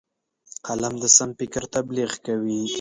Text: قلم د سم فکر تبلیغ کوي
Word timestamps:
قلم 0.65 0.93
د 1.03 1.05
سم 1.17 1.29
فکر 1.39 1.63
تبلیغ 1.75 2.11
کوي 2.25 2.61